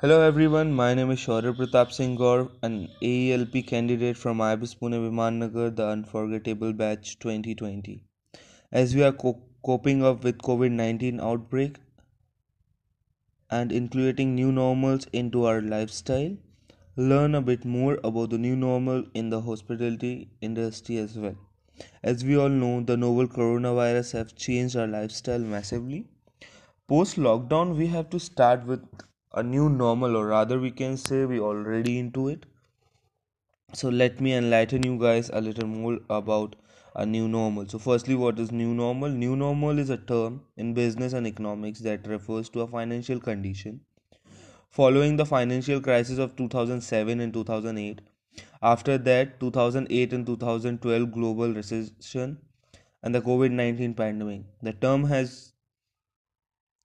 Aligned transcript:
Hello 0.00 0.20
everyone, 0.20 0.72
my 0.72 0.92
name 0.92 1.12
is 1.12 1.20
Shaurya 1.20 1.54
Pratap 1.56 1.92
Singh 1.92 2.16
Gaur, 2.16 2.50
an 2.62 2.88
AELP 3.00 3.64
candidate 3.64 4.16
from 4.16 4.40
IBIS 4.40 4.74
Pune 4.74 4.98
Vimannagar, 5.02 5.74
the 5.74 5.86
Unforgettable 5.86 6.72
Batch 6.72 7.16
2020. 7.20 8.02
As 8.72 8.96
we 8.96 9.04
are 9.04 9.12
co- 9.12 9.40
coping 9.64 10.04
up 10.04 10.24
with 10.24 10.38
COVID-19 10.38 11.20
outbreak 11.20 11.76
and 13.48 13.70
including 13.70 14.34
new 14.34 14.50
normals 14.50 15.06
into 15.12 15.44
our 15.44 15.62
lifestyle, 15.62 16.36
learn 16.96 17.36
a 17.36 17.40
bit 17.40 17.64
more 17.64 18.00
about 18.02 18.30
the 18.30 18.38
new 18.38 18.56
normal 18.56 19.04
in 19.14 19.30
the 19.30 19.42
hospitality 19.42 20.28
industry 20.40 20.98
as 20.98 21.16
well. 21.16 21.36
As 22.02 22.24
we 22.24 22.36
all 22.36 22.48
know, 22.48 22.80
the 22.80 22.96
novel 22.96 23.28
coronavirus 23.28 24.12
have 24.14 24.34
changed 24.34 24.74
our 24.74 24.88
lifestyle 24.88 25.38
massively. 25.38 26.08
Post 26.88 27.16
lockdown, 27.16 27.76
we 27.76 27.86
have 27.86 28.10
to 28.10 28.18
start 28.18 28.66
with 28.66 28.82
a 29.34 29.42
new 29.42 29.68
normal, 29.68 30.16
or 30.16 30.26
rather, 30.26 30.58
we 30.58 30.70
can 30.70 30.96
say 30.96 31.24
we 31.24 31.40
already 31.40 31.98
into 31.98 32.28
it. 32.28 32.46
So 33.72 33.88
let 33.88 34.20
me 34.20 34.34
enlighten 34.34 34.84
you 34.84 34.98
guys 34.98 35.30
a 35.32 35.40
little 35.40 35.66
more 35.66 35.98
about 36.08 36.56
a 36.94 37.04
new 37.04 37.26
normal. 37.26 37.68
So, 37.68 37.78
firstly, 37.78 38.14
what 38.14 38.38
is 38.38 38.52
new 38.52 38.72
normal? 38.72 39.08
New 39.08 39.34
normal 39.34 39.78
is 39.78 39.90
a 39.90 39.96
term 39.96 40.42
in 40.56 40.74
business 40.74 41.12
and 41.12 41.26
economics 41.26 41.80
that 41.80 42.06
refers 42.06 42.48
to 42.50 42.60
a 42.60 42.68
financial 42.68 43.18
condition 43.18 43.80
following 44.70 45.16
the 45.16 45.24
financial 45.24 45.80
crisis 45.80 46.18
of 46.18 46.34
2007 46.36 47.20
and 47.20 47.32
2008. 47.32 48.00
After 48.60 48.98
that, 48.98 49.38
2008 49.40 50.12
and 50.12 50.26
2012 50.26 51.12
global 51.12 51.54
recession 51.54 52.38
and 53.02 53.14
the 53.14 53.20
COVID 53.20 53.52
19 53.52 53.94
pandemic. 53.94 54.42
The 54.62 54.72
term 54.72 55.04
has 55.04 55.53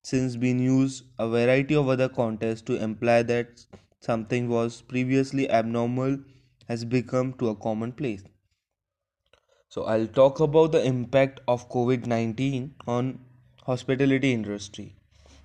since 0.01 0.35
been 0.35 0.59
used 0.59 1.03
a 1.17 1.27
variety 1.27 1.75
of 1.75 1.89
other 1.89 2.09
contexts 2.09 2.65
to 2.65 2.81
imply 2.81 3.21
that 3.23 3.65
something 3.99 4.49
was 4.49 4.81
previously 4.81 5.49
abnormal 5.49 6.17
has 6.67 6.85
become 6.85 7.33
to 7.33 7.49
a 7.49 7.55
commonplace. 7.55 8.23
So 9.67 9.83
I'll 9.83 10.07
talk 10.07 10.39
about 10.39 10.71
the 10.71 10.83
impact 10.83 11.41
of 11.47 11.69
COVID-19 11.69 12.71
on 12.87 13.19
hospitality 13.65 14.33
industry. 14.33 14.95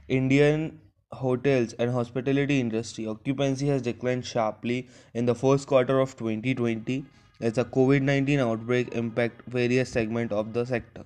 Indian 0.09 0.81
hotels 1.13 1.73
and 1.75 1.91
hospitality 1.91 2.61
industry 2.61 3.07
occupancy 3.07 3.69
has 3.69 3.83
declined 3.83 4.25
sharply 4.25 4.89
in 5.15 5.27
the 5.27 5.35
first 5.35 5.67
quarter 5.67 6.01
of 6.01 6.17
2020 6.17 7.05
as 7.41 7.55
the 7.55 7.65
COVID-19 7.65 8.39
outbreak 8.39 8.95
impact 8.95 9.43
various 9.47 9.91
segments 9.91 10.33
of 10.33 10.53
the 10.53 10.65
sector. 10.65 11.05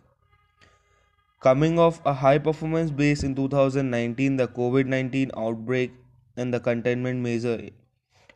Coming 1.40 1.78
off 1.78 2.00
a 2.04 2.12
high 2.12 2.38
performance 2.38 2.90
base 2.90 3.22
in 3.22 3.36
2019, 3.36 4.38
the 4.38 4.48
COVID 4.48 4.86
19 4.86 5.30
outbreak 5.36 5.92
and 6.36 6.52
the 6.52 6.58
containment 6.58 7.20
measure 7.20 7.70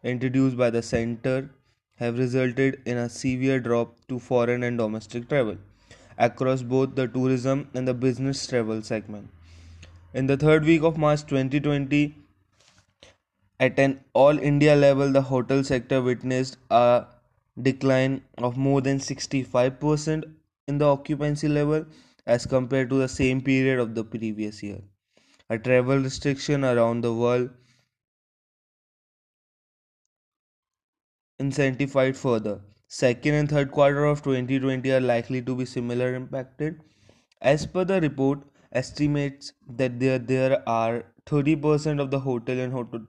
introduced 0.04 0.56
by 0.56 0.70
the 0.70 0.82
center 0.82 1.50
have 1.96 2.16
resulted 2.16 2.80
in 2.84 2.98
a 2.98 3.08
severe 3.08 3.58
drop 3.58 3.96
to 4.06 4.20
foreign 4.20 4.62
and 4.62 4.78
domestic 4.78 5.28
travel 5.28 5.56
across 6.16 6.62
both 6.62 6.94
the 6.94 7.08
tourism 7.08 7.68
and 7.74 7.88
the 7.88 7.94
business 7.94 8.46
travel 8.46 8.82
segment. 8.82 9.28
In 10.14 10.28
the 10.28 10.36
third 10.36 10.64
week 10.64 10.82
of 10.84 10.96
March 10.96 11.26
2020, 11.26 12.14
at 13.58 13.80
an 13.80 13.98
all 14.12 14.38
India 14.38 14.76
level, 14.76 15.10
the 15.10 15.22
hotel 15.22 15.64
sector 15.64 16.00
witnessed 16.00 16.56
a 16.70 17.06
decline 17.60 18.22
of 18.38 18.56
more 18.56 18.80
than 18.80 18.98
65% 18.98 20.24
in 20.68 20.78
the 20.78 20.84
occupancy 20.84 21.48
level 21.48 21.84
as 22.26 22.46
compared 22.46 22.90
to 22.90 22.96
the 22.96 23.08
same 23.08 23.40
period 23.40 23.78
of 23.78 23.94
the 23.94 24.04
previous 24.04 24.62
year. 24.62 24.82
A 25.50 25.58
travel 25.58 25.98
restriction 25.98 26.64
around 26.64 27.02
the 27.02 27.14
world 27.14 27.50
incentivized 31.38 32.16
further. 32.16 32.62
Second 32.88 33.34
and 33.34 33.48
third 33.50 33.70
quarter 33.70 34.04
of 34.06 34.22
2020 34.22 34.90
are 34.92 35.00
likely 35.00 35.42
to 35.42 35.54
be 35.54 35.66
similar 35.66 36.14
impacted. 36.14 36.80
As 37.42 37.66
per 37.66 37.84
the 37.84 38.00
report, 38.00 38.40
estimates 38.72 39.52
that 39.68 40.00
there, 40.00 40.18
there 40.18 40.66
are 40.68 41.04
30% 41.26 42.00
of 42.00 42.10
the 42.10 42.20
hotel 42.20 42.58
and 42.58 42.72
hotel 42.72 43.06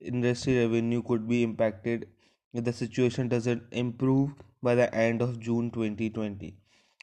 industry 0.00 0.58
revenue 0.58 1.02
could 1.02 1.28
be 1.28 1.42
impacted 1.44 2.08
if 2.52 2.64
the 2.64 2.72
situation 2.72 3.28
doesn't 3.28 3.62
improve 3.72 4.32
by 4.62 4.74
the 4.74 4.92
end 4.94 5.22
of 5.22 5.38
June 5.40 5.70
2020 5.70 6.56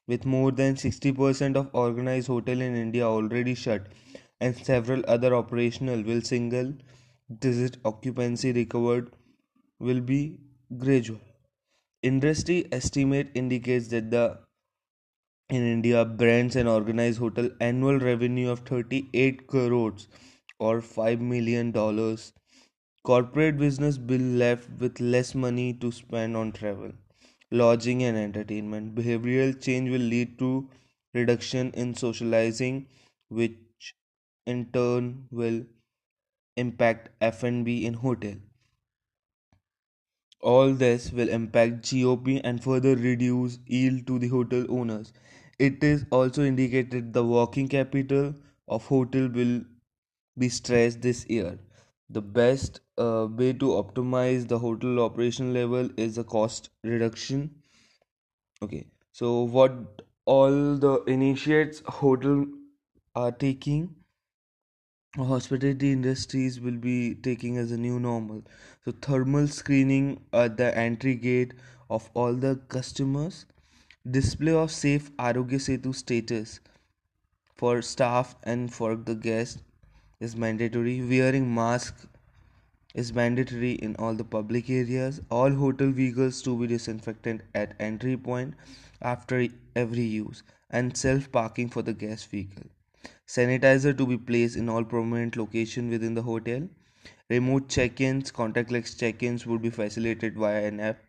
with 0.08 0.26
more 0.26 0.52
than 0.52 0.78
60% 0.78 1.56
of 1.56 1.70
organized 1.74 2.28
hotel 2.28 2.62
in 2.62 2.76
India 2.76 3.04
already 3.06 3.56
shut 3.56 3.88
and 4.40 4.56
several 4.58 5.04
other 5.08 5.34
operational 5.36 6.04
will 6.04 6.22
single 6.22 6.74
digit 7.40 7.78
occupancy 7.86 8.52
recovered 8.52 9.14
will 9.80 10.02
be 10.02 10.40
gradual. 10.78 11.20
Industry 12.04 12.68
estimate 12.72 13.32
indicates 13.36 13.90
that 13.90 14.12
the 14.12 14.40
in 15.50 15.62
India 15.62 16.04
brands 16.04 16.56
and 16.56 16.68
organized 16.68 17.20
hotel 17.20 17.48
annual 17.60 18.00
revenue 18.00 18.50
of 18.50 18.62
38 18.62 19.46
crores 19.46 20.08
or 20.58 20.82
5 20.82 21.22
million 21.22 21.70
dollars 21.72 22.34
corporate 23.04 23.58
business 23.60 24.00
will 24.00 24.28
left 24.44 24.70
with 24.80 25.00
less 25.00 25.36
money 25.36 25.74
to 25.74 25.92
spend 25.92 26.36
on 26.36 26.52
travel 26.52 26.92
lodging 27.52 28.04
and 28.04 28.18
entertainment. 28.18 28.96
Behavioral 28.96 29.62
change 29.62 29.90
will 29.90 30.00
lead 30.00 30.40
to 30.40 30.70
reduction 31.14 31.72
in 31.72 31.94
socializing, 31.96 32.88
which 33.30 33.96
in 34.46 34.72
turn 34.72 35.28
will 35.32 35.66
impact 36.58 37.10
F&B 37.22 37.86
in 37.86 37.94
hotel. 37.96 38.36
All 40.42 40.74
this 40.74 41.12
will 41.12 41.30
impact 41.30 41.82
GOP 41.82 42.42
and 42.44 42.64
further 42.64 42.96
reduce 42.96 43.58
yield 43.66 44.06
to 44.06 44.20
the 44.20 44.28
hotel 44.28 44.66
owners. 44.70 45.14
It 45.58 45.84
is 45.84 46.06
also 46.12 46.44
indicated 46.44 47.14
the 47.14 47.26
working 47.26 47.68
capital 47.68 48.36
of 48.68 48.86
hotel 48.86 49.28
will 49.30 49.62
be 50.38 50.50
stressed 50.50 51.02
this 51.02 51.26
year. 51.28 51.58
The 52.12 52.22
best 52.22 52.82
uh, 52.98 53.28
way 53.30 53.54
to 53.54 53.68
optimize 53.82 54.48
the 54.48 54.60
hotel 54.60 55.00
operation 55.00 55.54
level 55.54 55.90
is 55.98 56.18
a 56.18 56.24
cost 56.24 56.70
reduction. 56.84 57.52
Okay 58.64 58.86
so 59.14 59.42
what 59.42 60.04
all 60.26 60.78
the 60.78 61.04
initiates 61.06 61.82
hotel 61.86 62.46
are 63.14 63.32
taking 63.32 63.96
hospitality 65.18 65.92
industries 65.92 66.60
will 66.62 66.78
be 66.78 67.16
taking 67.16 67.58
as 67.58 67.72
a 67.72 67.78
new 67.78 68.00
normal. 68.00 68.44
So 68.86 68.94
thermal 68.94 69.48
screening 69.48 70.24
at 70.32 70.56
the 70.56 70.76
entry 70.78 71.16
gate 71.16 71.54
of 71.90 72.10
all 72.14 72.34
the 72.34 72.56
customers 72.70 73.46
display 74.10 74.54
of 74.54 74.72
safe 74.72 75.12
Aarogya 75.18 75.60
Setu 75.66 75.94
status 75.94 76.62
for 77.56 77.82
staff 77.82 78.36
and 78.44 78.74
for 78.74 78.96
the 78.96 79.16
guests 79.16 79.62
is 80.22 80.36
mandatory 80.36 81.02
wearing 81.12 81.54
mask 81.54 82.08
is 82.94 83.14
mandatory 83.14 83.72
in 83.74 83.96
all 83.98 84.14
the 84.14 84.24
public 84.24 84.70
areas. 84.70 85.22
All 85.30 85.52
hotel 85.52 85.92
vehicles 85.92 86.42
to 86.44 86.58
be 86.58 86.68
disinfected 86.68 87.44
at 87.56 87.76
entry 87.80 88.18
point 88.18 88.54
after 89.02 89.48
every 89.76 90.04
use 90.04 90.44
and 90.70 90.96
self 90.96 91.32
parking 91.32 91.70
for 91.70 91.82
the 91.82 91.94
guest 91.94 92.30
vehicle. 92.30 92.70
Sanitizer 93.28 93.98
to 93.98 94.06
be 94.06 94.18
placed 94.18 94.58
in 94.58 94.70
all 94.70 94.84
prominent 94.84 95.38
location 95.38 95.90
within 95.90 96.14
the 96.14 96.22
hotel. 96.22 96.68
Remote 97.30 97.70
check-ins, 97.70 98.32
contactless 98.32 99.00
check-ins 99.00 99.48
would 99.48 99.62
be 99.62 99.70
facilitated 99.70 100.36
via 100.36 100.66
an 100.68 100.80
app 100.80 101.00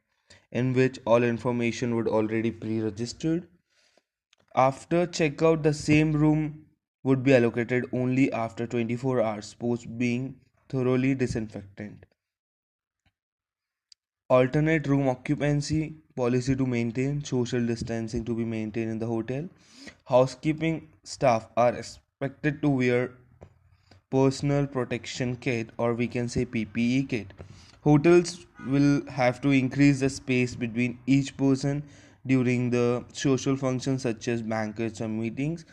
in 0.52 0.72
which 0.72 0.98
all 1.04 1.22
information 1.22 1.96
would 1.96 2.06
already 2.06 2.50
pre-registered. 2.50 3.48
After 4.54 5.06
checkout, 5.06 5.62
the 5.62 5.74
same 5.74 6.12
room 6.12 6.66
would 7.04 7.22
be 7.22 7.34
allocated 7.34 7.84
only 7.92 8.32
after 8.32 8.66
24 8.66 9.20
hours 9.20 9.54
post 9.54 9.98
being 9.98 10.36
thoroughly 10.68 11.14
disinfectant. 11.14 12.06
Alternate 14.28 14.86
room 14.86 15.08
occupancy 15.08 15.94
policy 16.16 16.56
to 16.56 16.66
maintain, 16.66 17.22
social 17.24 17.66
distancing 17.66 18.24
to 18.24 18.34
be 18.34 18.44
maintained 18.44 18.90
in 18.90 18.98
the 18.98 19.06
hotel. 19.06 19.48
Housekeeping 20.06 20.88
staff 21.04 21.48
are 21.56 21.74
expected 21.74 22.62
to 22.62 22.68
wear 22.68 23.12
personal 24.10 24.66
protection 24.66 25.36
kit 25.36 25.70
or 25.78 25.94
we 25.94 26.06
can 26.06 26.28
say 26.28 26.46
PPE 26.46 27.08
kit. 27.08 27.32
Hotels 27.82 28.46
will 28.66 29.04
have 29.10 29.40
to 29.42 29.50
increase 29.50 30.00
the 30.00 30.08
space 30.08 30.54
between 30.54 30.98
each 31.06 31.36
person 31.36 31.82
during 32.26 32.70
the 32.70 33.04
social 33.12 33.56
functions 33.56 34.02
such 34.02 34.28
as 34.28 34.42
banquets 34.42 35.00
or 35.00 35.08
meetings 35.08 35.64